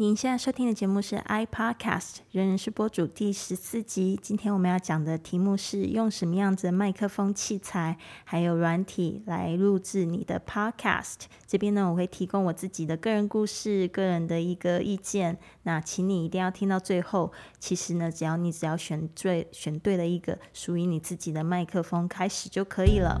[0.00, 4.18] 您现在收听的节目是 iPodcast，人人是播主第十四集。
[4.22, 11.24] 今天我们要讲的题目是用什么样子的麦克风器材还有软体来录制你的 Podcast。
[11.46, 15.36] 这边呢，我会提供我自己的个人故事、个人的一个意见。
[15.64, 17.30] 那请你一定要听到最后。
[17.58, 23.20] 其实呢，只要你只要选对选对了一个属于你自己的麦克风，开始就可以了。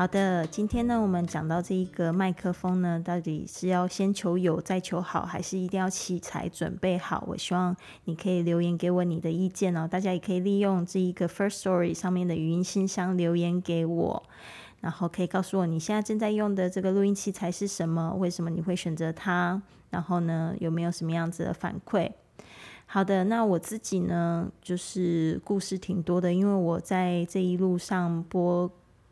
[0.00, 7.22] 好的，今天呢，我们讲到这一个麦克风呢，到底是要先求有再求好，还是一定要器材准备好？
[7.28, 7.76] 我希望
[8.06, 9.86] 你可以留言给我你的意见哦。
[9.86, 14.22] 大家也可以利用这一个 First Story 上面的语音信箱留言给我，
[14.80, 18.14] 然后可以告诉我你现在正在用的这个录音器材是什么？
[18.14, 19.60] 为什么你会选择它？
[19.90, 22.10] 然后呢，有没有什么样子的反馈？
[22.86, 28.70] 好的，那我自己呢，就是故事挺多的，因为我在这一路上播。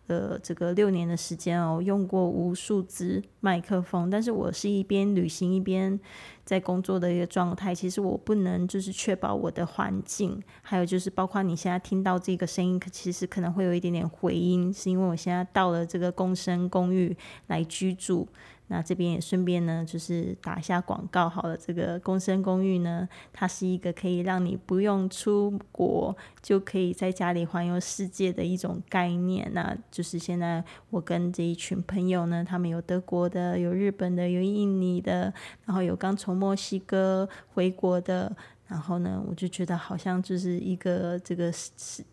[0.08, 6.00] 的这个六年的时间哦，用过无数支麦克风，但是我是一边旅行一边
[6.44, 7.72] 在工作的一个状态。
[7.72, 18.26] 其实我不能就是确保我的环境，还有就是包括你现在听到这个声音，其实可能会有一点点回音，是因为我现在到了这个共生公寓来居住。
[18.68, 21.56] 那这边也顺便呢，就是打一下广告好了。
[21.56, 29.50] 这个共生公寓呢，它是一个可以让你不用出国就可以在家里环游世界的一种概念。
[29.52, 35.32] 那就是现在我跟这一群朋友呢，他们有德国的，有日本的，有印尼的，
[35.64, 38.36] 然后有刚从墨西哥回国的。
[38.68, 41.50] 然后呢，我就觉得好像就是一个这个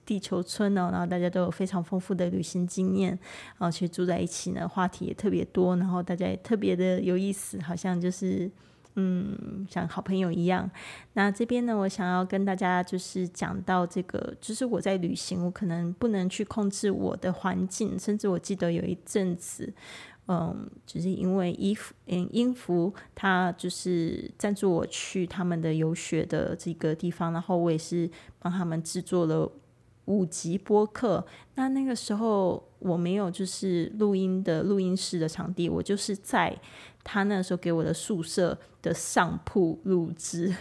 [0.06, 3.10] 地球村哦，然后大家都有非常丰富的旅行经验，
[3.58, 8.50] 然后去住在一起呢，话题也特别多，然后大家也特别的有意思，好像就是
[8.96, 10.72] 嗯，像好朋友一样。
[11.12, 19.74] 那这边呢，我想要跟大家就是讲到这个，就是我在旅行，我可能不能去控制我的环境，甚至我记得有一阵子。
[20.28, 28.10] 嗯，就是因为衣服，嗯，音符他就是赞助我去他们的游学的这个地方，然后我也是
[28.40, 29.52] 帮他们制作了
[30.06, 31.26] 五集播客。
[31.56, 36.60] 那那个时候我没有就是录音的录音室的场地，我就是在
[37.04, 40.56] 他那时候给我的宿舍的上铺录制。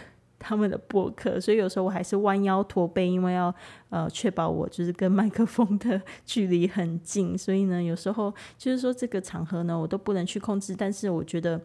[0.47, 3.51] 他们的播客，所以有时候我还是弯腰驼背，因为要
[3.89, 11.59] 呃确保我就是跟麦克风的距离很近，所以呢，有时候就是说这个场合呢，我都不能去控制，但是我觉得。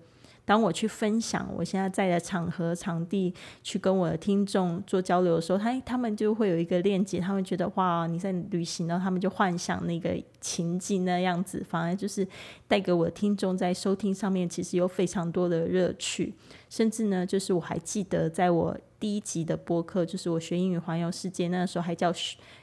[0.51, 12.27] 当我去分享我现在在的场合、场地，去跟我的听众做交流的时候，他他们就会有一个链接，他们觉得哇，你在旅行呢，他们就幻想那个情境那样子，反而就是
[12.67, 16.35] 带给我的听众在收听上面其实有非常多的乐趣，
[16.69, 22.13] 甚至呢，就是我还记得在我第一集的播客，就是我学英语环游世界那时候还叫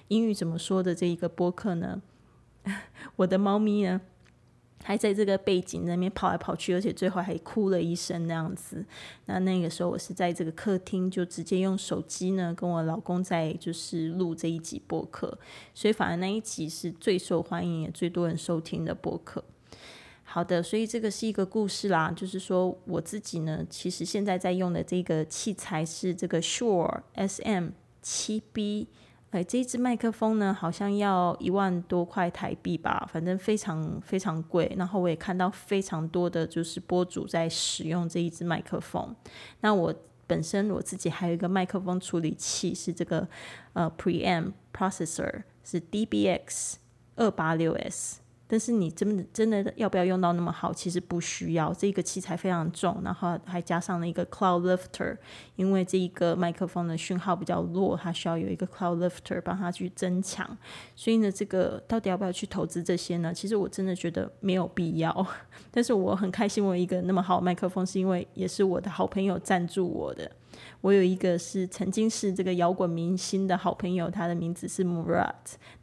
[0.09, 2.01] 英语怎么说的这一个播客呢，
[3.15, 4.01] 我的猫咪呢。
[4.83, 8.85] 还在这个背景那边跑来跑去，而且最后还哭了一声那样子。
[9.25, 15.37] 那那个时候我是在这个客厅，就直接用手机呢跟我老公在就是录这一集播客，
[15.73, 19.43] 所以反而那一集是最受欢迎也最多人收听的播客。
[20.23, 27.69] 好的，所以这个是一个故事啦，就是说我自己呢，其实现在在用的这个器材是这个 Sure SM
[28.01, 28.87] 七 B。
[29.31, 34.73] 哎，这一支麦克风呢，好像要一万多块台币吧，反正非常非常贵。
[34.77, 39.13] 然后我也看到非常多的就是播主在使用这一支麦克风。
[39.59, 39.93] 那我
[40.25, 43.27] 本身我自己还有一个麦克风处理器，是这个
[43.73, 46.75] 呃 Preamp Processor，是 DBX
[47.17, 48.21] 二八六 S。
[48.47, 50.73] 但是你真的真的要不要用到那么好？
[50.73, 55.17] 其实不需要，这个器材非常重，然后还加上了一个 Cloud Lifter，
[55.57, 60.57] 因为这一个麦克风的讯号比较弱，它需要有一个 Cloud Lifter 帮它去增强。
[60.95, 63.33] 所以呢，这个到底要不要去投资这些呢？
[63.33, 65.27] 其实我真的觉得没有必要。
[65.69, 70.31] 但是我很开心，我一个那么好的麦克风，是因为也是我的好朋友赞助我的。
[70.81, 75.33] 我有一个是曾经是这个摇滚明星的好朋友，他的名字是 Murat。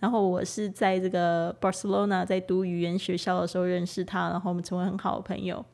[0.01, 5.65] 然后我是在这个 Barcelona 在读语言学校的时候认识他，然后我们成为很好的朋友。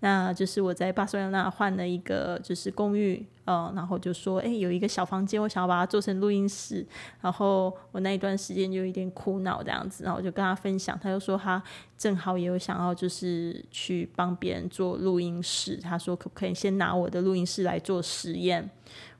[0.00, 6.86] 那就是我在巴塞罗那换了一个就是公寓，嗯，然后就说，哎，有一个小房间，我想要把它做成录音室。
[7.20, 11.62] 然后我那一段时间就有点苦恼这样子，然后我就跟他分享，他就说他
[11.96, 18.70] 正好也有想要就是去帮别人做录音室，他说可不可以先拿我的录音室来做实验？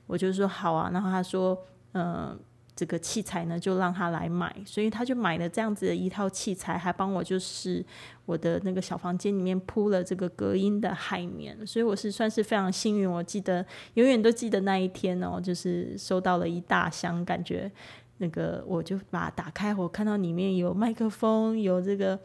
[0.07, 0.89] 我就说好啊。
[0.91, 1.57] 然后他说，
[1.93, 2.37] 嗯。
[2.75, 7.83] 这个器材呢，就让他来买，所以他就买了这样子的一套器材，还帮我就是
[8.25, 13.09] 我的那个小房间里面铺了这个隔音的海绵，所以我是算是非常幸运。
[13.09, 17.71] 我记得永远都记得那一天哦，就是收到了一大箱，感觉
[18.17, 22.19] 那个我就把它打开，我看到里面有麦克风，有这个。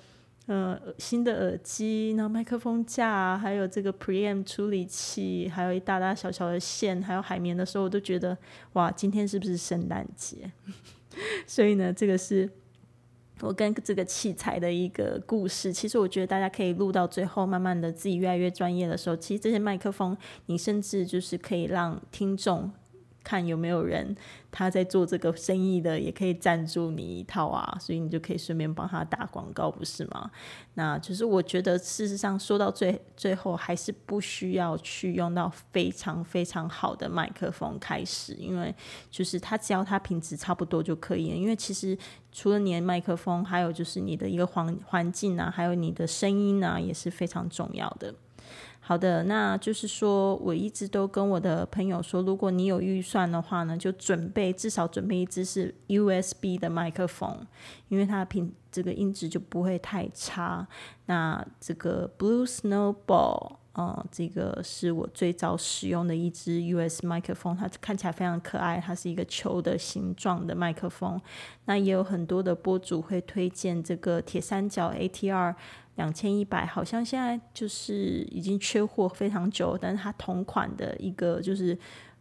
[0.50, 8.36] 呃，新的耳机，然后麦克风架，还有这个 preamp 处理器，还有一大大小小的线，还有海绵的时候，我都觉得
[8.72, 10.50] 哇，今天是不是圣诞节？
[11.46, 12.50] 所以呢，这个是
[13.42, 15.72] 我跟这个器材的一个故事。
[15.72, 20.16] 其实我觉得大家可以录到最后，慢慢的自己越来越专业的时候，其实这些麦克风，
[20.46, 22.72] 你甚至就是可以让听众。
[23.22, 24.16] 看有没有人
[24.50, 30.30] 他在做这个生意的，也可以赞助你一套啊，所以你就可以顺便帮他打广告，不是吗？
[30.74, 38.74] 那就是我觉得事实上说到最最后，还是不需要去用到非常非常好的麦克风开始，因为
[39.10, 41.36] 就是它只要它品质差不多就可以了。
[41.36, 41.96] 因为其实
[42.32, 48.14] 除了你的麦克风，还有就是你的一个环环境啊，还有你的声音啊，也是非常重要的。
[48.90, 57.46] 好的，那就是说，我一直都跟我的朋友说，如果你有预算的话呢，就准备至少准备一支是 USB 的麦克风，
[57.86, 60.66] 因为它品这个音质就不会太差。
[61.06, 71.20] 那这个 Blue Snowball，呃，这个是我最早使用的一支 US 麦克风，它看起来非常可爱，它是一个球的形状的麦克风。
[71.66, 75.54] 那也有很多的播主会推荐这个铁三角 ATR。
[75.96, 81.76] 两千一百，好像现在就是已经缺货非常久，但是它同款的一个就是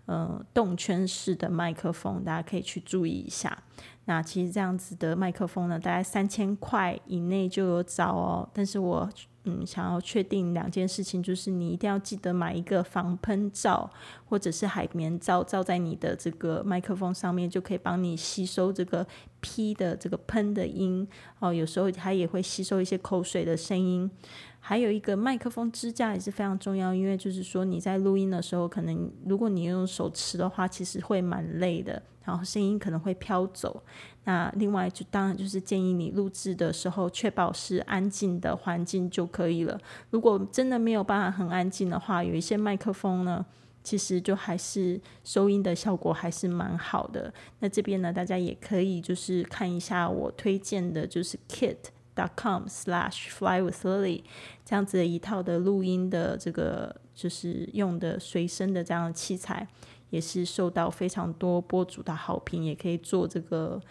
[0.06, 3.58] 呃动圈式的麦克风，大家可以去注意一下。
[4.04, 8.50] 那其实这样子的麦克风呢，大概三千块以内就有找哦。
[8.54, 9.10] 但是我
[9.44, 13.90] 嗯想要确定两件事情，就是你一定要记得买一个防喷罩
[14.26, 19.06] 或者是海绵罩，罩在你的这个麦克风上面，就可以帮你吸收这个。
[19.42, 21.08] P 的这个喷的音
[21.40, 24.12] 哦，有时候它也会吸收一些口水的声音。
[24.60, 33.84] 还有一个麦克风支架也是非常重要，因为就是说你在录音的时候，可能如果你用手持的话，其实会蛮累的，然后声音可能会飘走。
[34.26, 39.80] 那另外就当然就是建议你录制的时候，确保是安静的环境就可以了。
[40.12, 43.46] 如果真的没有办法很安静的话，有一些麦克风呢。
[43.82, 47.34] 其实就还是收音的效果还是蛮好的。
[47.60, 51.78] 那这边呢，大家也可以就是看一下我推荐的，就是 Kit
[52.20, 54.24] kit.com/slash/flywithlily
[54.66, 59.68] 这样子的一套的录音的这个就是用的随身的这样的器材，
[60.10, 63.82] 也是受到非常多播主的好评，也可以做这个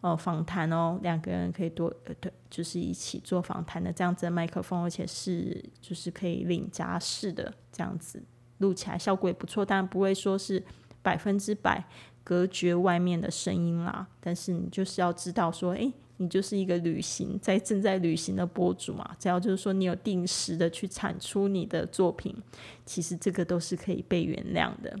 [0.00, 8.22] 呃访谈哦，两个人可以多呃对，就是一起做访谈的这样子的麦克风，而且是就是可以领夹式的这样子。
[8.58, 10.62] 录起来效果也不错，但不会说是
[11.00, 11.82] 百分之百
[12.22, 14.06] 隔绝外面的声音啦。
[14.20, 19.16] 但是你就是要知道说，诶，你就是一个旅行在正在旅行的博主嘛。
[19.18, 22.36] 只要就是说你有定时的去产出你的作品，
[22.84, 24.94] 其实这个都是可以被原谅的。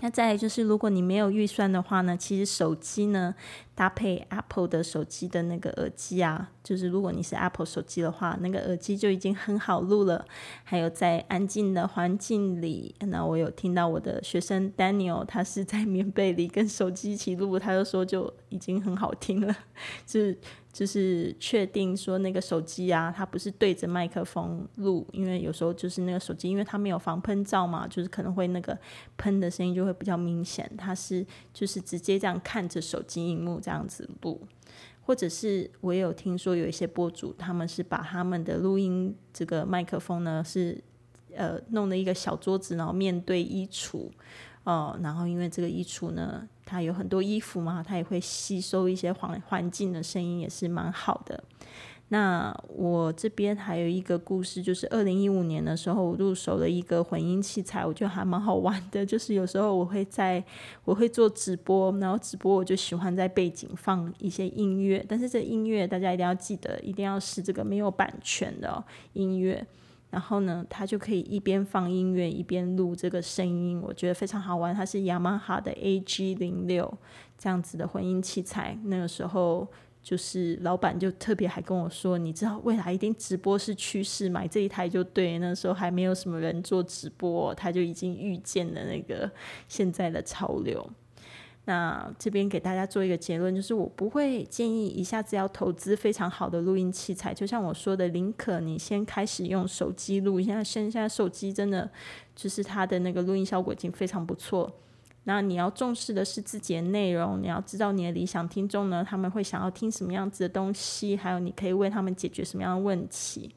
[0.00, 3.34] 那再就是，如果你没有预算的话呢，其实手机呢
[3.74, 10.24] 搭配 Apple 的手机的那个耳机啊，就是如果你是 Apple 手机的话，那个耳机就已经很好录了。
[10.64, 19.54] 还有在安静的环境里，那我有听到我的学生 Daniel，他是在 棉被里跟手机一起录，他就说就已经很好听了，
[20.06, 20.38] 就是。
[20.72, 28.78] 就是确定说那个手机啊，它不是对着麦克风录，因为有时候就是那个手机，因为它没有防喷罩嘛，就是可能会那个
[29.16, 30.70] 喷的声音就会比较明显。
[30.78, 34.40] 它是就是直接这样看着手机荧幕这样子录，
[35.02, 40.80] 或者是我也有听说有一些播主，他们是把他们的录音这个麦克风呢是
[41.34, 44.08] 呃弄了一个小桌子，然后面对衣橱。
[44.64, 51.42] 哦，然后因为这个衣橱呢，它有很多衣服嘛，它也会吸收一些环环境的声音，也是蛮好的。
[52.12, 59.06] 那我这边还有一个故事，就是二零一五年的时候，我入手了一个混音器材，我觉得还蛮好玩的。
[59.06, 60.44] 就是有时候我会在
[60.84, 69.64] 我会做直播，然后直播我就喜欢在背景放一些音乐，但是这音乐大家一定要记得，一定要是这个没有版权的音乐。
[70.10, 74.74] 然后呢，它就可以一边放音乐一边录这个声音，我觉得非常好玩。
[74.74, 76.92] 它是雅马哈的 AG 零六
[77.38, 78.76] 这样子的混音器材。
[78.84, 79.66] 那个时候
[80.02, 85.38] 就是老板就特别还跟我说，你知道未来一定直播是趋势，买这一台就对。
[85.38, 89.30] 那时候还没有什么人做直播，他就已经预见了那个
[89.68, 90.90] 现在的潮流。
[91.66, 97.32] 那这边给大家做一个结论，就是我不会建议一下子要投资非常好的录音器材。
[97.32, 100.40] 就像我说的，宁可你先开始用手机录。
[100.40, 101.88] 现在现现在手机真的
[102.34, 104.72] 就是它的那个录音效果已经非常不错。
[105.24, 113.54] 那你要重视的是自己的内容，你要知道你的理想听众呢，他们会想要听什么样子的东西，还有你可以为他们解决什么样的问题。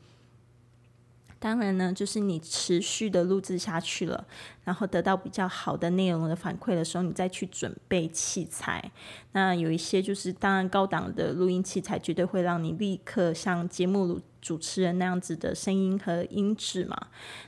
[1.43, 4.25] 当然呢，就是你持续的录制下去了，
[4.63, 8.89] 然后得到比较好的内容的反馈的时候，你再去准备器材。
[9.33, 17.07] 那有一些就是当然高档的录音器材，绝对会让你立刻像节目主持人那样子的声音和音质嘛。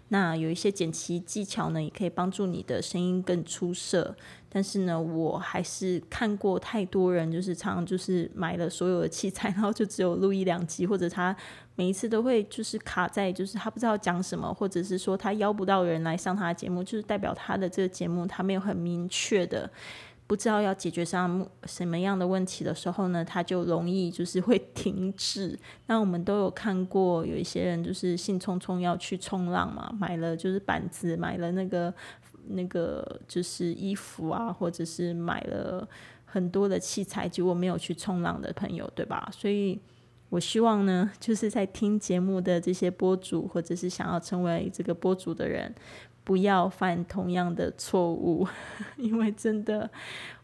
[0.10, 4.14] 那有一些剪辑技巧呢，也可以帮助你的声音更出色。
[4.50, 11.36] 但是呢，我还是看过太多人，就是常常就是买了所有的器材，然后就只有录一两集，或者他
[11.76, 19.70] 每一次都会就是卡在，就是他不知道讲什么，或者是说他邀不到人来上他的节目，就是代表他的这个节目他没有很明确的
[20.28, 25.58] 不知道要解决上什么样的问题的时候呢，他就容易就是会停止。
[25.88, 31.94] 那我们都有看过有一些人就是兴冲冲要去冲浪嘛，买了就是板子，买了那个。
[32.50, 35.88] 那个就是衣服啊，或者是买了
[36.26, 39.28] 很多的器材，结果没有去冲浪的朋友，对吧？
[39.32, 39.82] 所以
[40.36, 45.74] 我希望呢，就是在听节目的这些播主，或者是想要成为这个播主的人，
[46.26, 48.46] 不要犯同样的错误，
[48.98, 49.90] 因为真的，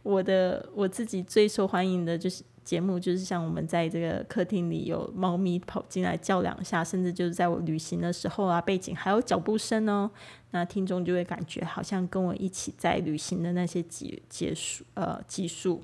[0.04, 2.44] 我的我自己最受欢迎的就是。
[2.64, 10.10] 节目就是像我们在这个客厅里有猫咪跑进来叫两下，甚至就是在我旅行的时候啊，背景还有脚步声哦，
[10.52, 15.82] 那听众就会感觉好像跟我一起在旅行的那些结结束呃技术。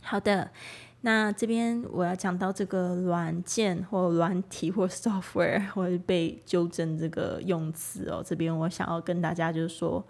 [0.00, 0.50] 好的，
[1.02, 10.04] 那这边我要讲到这个软件或软体或 software 或被纠正这个用词哦，这边我想要跟大家就是说。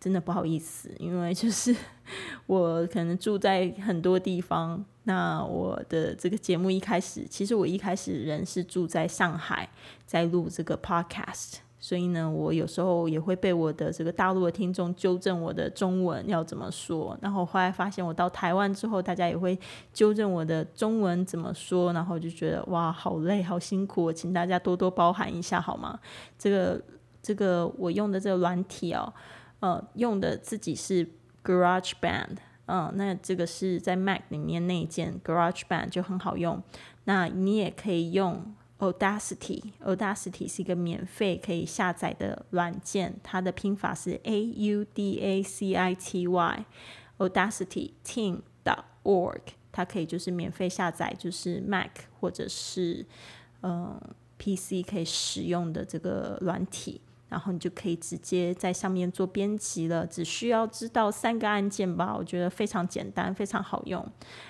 [0.00, 1.74] 真的不好意思，因为就是
[2.46, 4.84] 我可能住在很多地方。
[5.02, 9.68] 那我的这个节目一开始，其实我一开始人是住在上海，
[10.06, 17.16] 在录这个 podcast，所以呢，我有时候也会被我的这个大陆的听众纠正我的中文要怎么说。
[17.22, 19.58] 然后后来发现我到台湾之后，大家也会
[19.92, 25.98] 纠正我的中文怎么说，然后就觉得哇，好累，好辛苦，请大家多多包涵一下好吗？
[26.38, 26.82] 这个
[27.22, 29.12] 这个我用的这个软体哦。
[29.60, 31.04] 呃，用的自己是
[31.44, 36.62] Garage Band，嗯，那这个是在 Mac 里面那一件 Garage Band 就很好用。
[37.06, 49.40] 那你也可以用 Audacity，Audacity 是一个免费可以下载的软件，它的拼法是 A U D A C I T Y，Audacity Team dot org，
[49.72, 53.04] 它可以就是免费下载，就是 Mac 或者是
[53.62, 54.00] 嗯
[54.38, 57.00] PC 可以使用的这个软体。
[57.28, 64.04] 然后你就可以直接在上面做编辑了，只需要知道三个按键吧，我觉得非常简单，非常好用。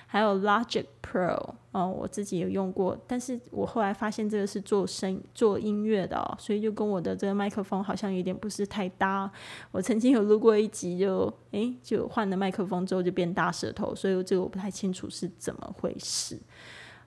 [0.07, 9.31] 还有 Logic Pro，哦，我自己有用过，但是我后来发现这个是做声做音乐的哦，所以就跟我的这个麦克风好像有点不是太搭。
[9.71, 16.39] 我曾经有录过一集，就诶，就换了麦克风之后就变大舌头，所以这个我不太清楚是怎么回事，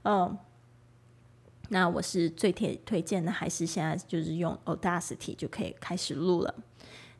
[0.02, 0.38] 嗯。
[1.72, 6.54] 那我是最推推荐的，还是现在就是用 Audacity 就可以开始录了。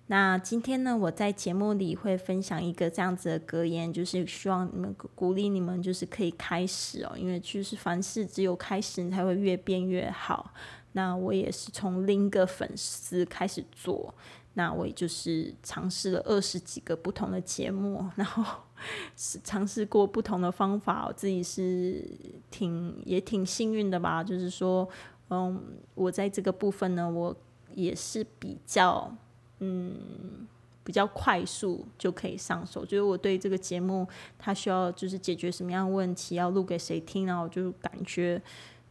[0.08, 10.52] 那今天呢，我在节目里会分享一个这样子的格言，就是希望你们鼓励你们，就是可以开始哦，因为就是凡事只有开始，你才会越变越好。
[10.92, 14.14] 那我也是从零个粉丝开始做，
[14.52, 18.44] 那我也就是尝试了二十几个不同的节目，然后。
[19.44, 22.04] 尝试过不同的方法，我自己是
[22.50, 24.22] 挺也挺幸运的吧。
[24.22, 24.88] 就是说，
[25.30, 25.60] 嗯，
[25.94, 27.34] 我在这个部分呢，我
[27.74, 29.14] 也是比较
[29.60, 30.46] 嗯
[30.84, 32.84] 比较快速就可以上手。
[32.84, 34.06] 就是我对这个节目，
[34.38, 38.42] 它需要就是解决什么样问题，要录给谁听然后我就感觉。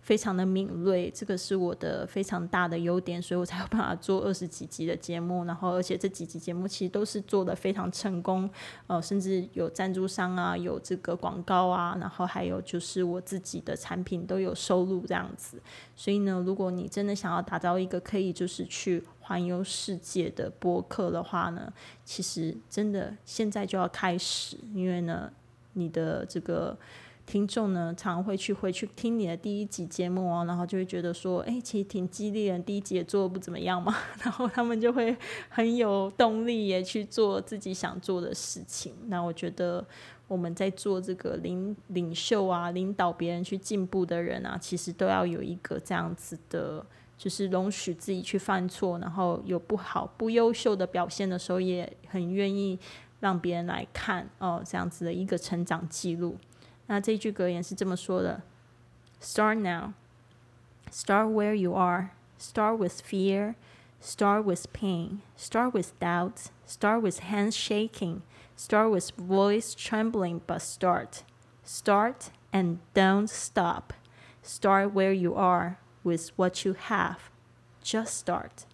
[0.01, 5.45] 非常的敏锐，这个是我的非常大的优点，所以我才有办法做二十几集的节目。
[5.45, 8.49] 然后，而且这几集节目其实都是做的非常成功，
[8.87, 15.61] 呃，甚至有赞助商啊，有这个广告啊，然后还有就是我自己的产品都有收入这样子。
[15.95, 21.71] 所以呢，如果你真的想要打造一个可以就是去环游世界的播客的话呢，
[22.03, 25.31] 其实真的现在就要开始，因为呢，
[25.73, 26.75] 你的这个。
[27.31, 35.15] 听众呢，常会去回去听你的第一集节目哦，然后就会觉得说，哎，其实挺激励的，第一集也做的不怎么样嘛， 然后他们就会
[35.47, 38.93] 很有动力也去做自己想做的事情。
[39.05, 39.81] 那我觉得
[40.27, 46.85] 我们在做这个领领袖啊，领导别人去进步的人啊，其实都要有一个这样子的，
[47.17, 52.77] 就是容许自己去犯错，然后有不好、不优秀的表现的时候，也很愿意
[53.21, 56.35] 让别人来看哦，这样子的一个成长记录。
[56.90, 58.42] 那这句格言是这么说的：
[59.20, 59.92] Start now,
[60.90, 63.54] start where you are, start with fear,
[64.00, 65.22] Start with pain.
[65.36, 66.50] Start with doubt.
[66.64, 68.22] Start with hands shaking.
[68.56, 71.24] Start with voice trembling, but start.
[71.64, 73.92] Start and don't stop.
[74.42, 77.16] Start where you are with what you have.
[77.82, 78.64] Just start.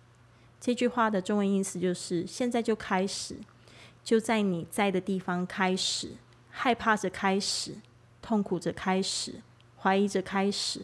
[0.61, 3.39] 这句话的中文意思就是：现在就开始，
[4.05, 6.17] 就在你在的地方开始，
[6.51, 7.77] 害怕着开始，
[8.28, 9.36] 痛苦着开始，
[9.82, 10.82] 怀疑着开始，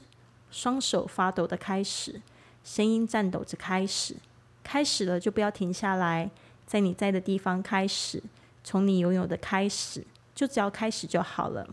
[0.49, 2.21] 双手发抖的开始，
[2.63, 4.15] 声音颤抖着开始。
[4.63, 6.31] 开始了就不要停下来，
[6.65, 8.23] 在你在的地方开始。
[8.63, 11.67] 从你拥有的开始，就只要开始就好了。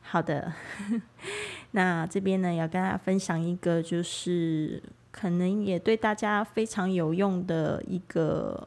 [0.00, 0.54] 好的，
[1.72, 8.66] 那这边呢要跟大家分享一个，就是可能也对大家非常有用的一个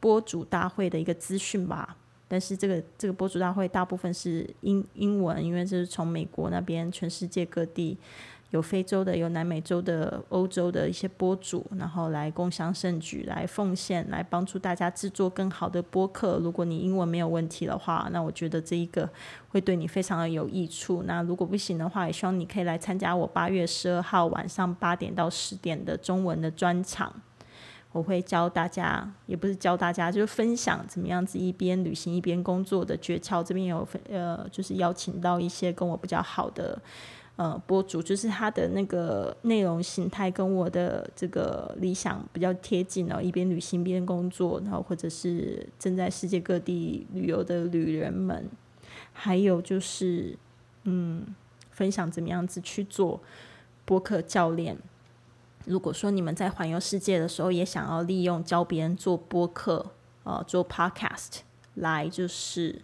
[0.00, 1.96] 播主大会的一个资讯吧。
[2.30, 7.98] 但是这个这个播主大会大部分是英英文，因为这是从美国那边全世界各地。
[8.52, 16.36] 有非洲的，有南美洲的，欧洲的一些播主，然后来共享盛举，来奉献，来帮助大家制作更好的播客。
[16.38, 19.08] 如果你英文没有问题的话，那我觉得这一个
[19.50, 21.04] 会对你非常的有益处。
[21.06, 27.22] 那如果不行的话，也希望你可以来参加我八月十二号晚上八点到十点的中文的专场。
[27.92, 33.42] 我会教大家，也不是教大家，就是分享怎么样子一边旅行一边工作的诀窍。
[33.42, 36.80] 这边有呃，就是邀请到一些跟我比较好的。
[37.36, 48.46] 呃，博主就是他的那个内容形态跟我的这个理想比较贴近哦，一边旅行一边工作，然后或者是正在世界各地旅游的旅人们，
[49.14, 50.36] 还有就是
[50.84, 51.34] 嗯，
[51.70, 53.18] 分享怎么样子去做
[53.86, 54.76] 播客教练。
[55.64, 59.92] 如果说你们在环游世界的时候，也想要利用教别人做播客，
[60.24, 61.40] 呃，做 podcast
[61.74, 62.82] 来就是。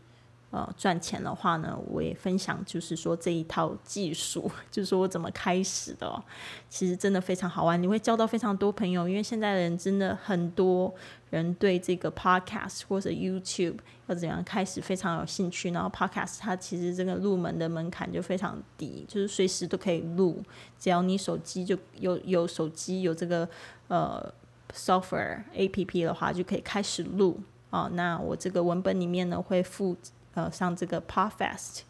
[0.57, 6.25] 呃，赚钱的话呢，我也分享，就是说这一套技术， 就是说我怎么开始的，
[6.71, 10.95] 其实真的非常好玩，你会交到非常多朋友，因为现在的人真的很多
[11.29, 13.75] 人对这个 podcast 或者 YouTube
[14.07, 20.43] 要怎样开始非常有兴趣，然后 podcast 它其实这个入门的门槛就非常低，就是随时都可以录，
[20.79, 23.47] 只要你手机就有有手机有这个
[23.89, 24.33] 呃
[24.73, 27.91] software A P P 的话，就可以开始录啊。
[27.93, 29.95] 那我这个文本里面呢会附。
[30.37, 31.81] 呃，像这个 Podfest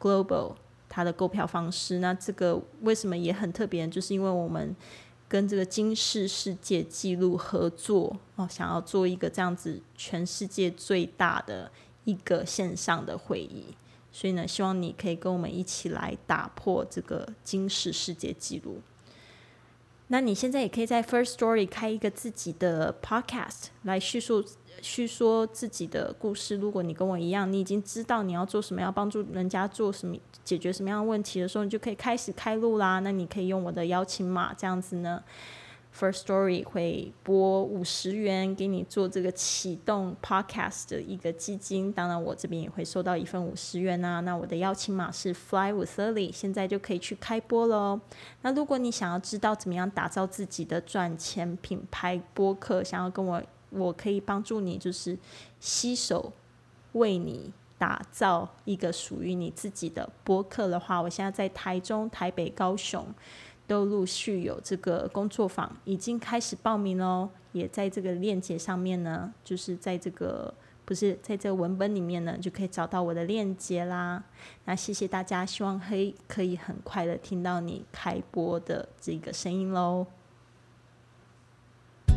[0.00, 0.56] Global
[0.88, 3.86] 它的购票方式，那这个为什么也很特别？
[3.86, 4.74] 就是因为我们
[5.28, 11.70] 跟这个金世世界纪录合作哦，想要做一个这样子全世界最大的
[12.02, 13.66] 一个线上的会议，
[14.10, 18.80] 所以呢，希望你可以跟我们一起来打破这个金世世界纪录。
[20.08, 24.44] 那你现在也可以在 First Story 开一个自己的 Podcast 来叙述。
[24.80, 26.56] 叙说自己的故事。
[26.56, 33.00] 如果你跟我一样，你已经知道你要做什么，要帮助人家做什么，解决什么样的问题的时候，你就可以开始开录啦。
[33.00, 35.22] 那你可以用我的邀请码，这样子呢
[35.96, 41.92] ，First Story 会拨五十元给你做这个启动 Podcast 的一个基金。
[41.92, 44.20] 当然，我这边也会收到一份五十元啊。
[44.20, 48.00] 那我的邀请码是 Fly with Lily，现在就可以去开播喽。
[48.40, 53.42] 那如果你想要知道怎么样打造自己的赚钱品牌播客，想要跟我。
[53.72, 55.18] 我可以帮助你，就是
[55.58, 56.32] 携手
[56.92, 63.06] 为你打造一个属于你自己的播客的话，我现在在台中、台北、高雄
[63.66, 67.28] 都陆续有这个工作坊，已经开始报名喽。
[67.52, 70.52] 也在这个链接上面呢，就是在这个
[70.86, 74.24] 不是在这个文本里面呢，就可以找到我的链接啦。
[74.64, 80.06] 那谢谢大家，希望可以可以很快的听到你开播的这个声音喽。